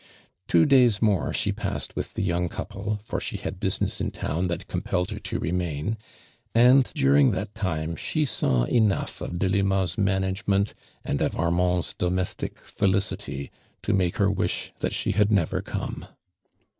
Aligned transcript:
Two 0.47 0.65
days 0.65 0.99
more 0.99 1.31
she 1.31 1.51
passed 1.51 1.95
with 1.95 2.15
the 2.15 2.23
youn;; 2.23 2.49
couple, 2.49 2.99
for 3.05 3.19
she 3.21 3.37
ha<l 3.37 3.51
business 3.59 4.01
in 4.01 4.09
town 4.09 4.47
that 4.47 4.67
compelled 4.67 5.11
her 5.11 5.19
to 5.19 5.35
i 5.43 5.49
emain, 5.49 5.95
and 6.55 6.91
during 6.95 7.29
that 7.29 7.53
time 7.53 7.95
she 7.95 8.25
saw 8.25 8.63
eno«gli 8.63 8.95
of 9.21 9.33
j^fdima's 9.33 9.99
manage 9.99 10.47
ment 10.47 10.73
and 11.05 11.21
of 11.21 11.35
Armand's 11.35 11.93
domestic 11.93 12.57
felicity 12.57 13.51
to 13.83 13.93
make 13.93 14.17
her 14.17 14.31
wisli 14.31 14.71
that 14.79 14.91
slie 14.91 15.13
ha<l 15.13 15.27
never 15.29 15.61
come. 15.61 16.07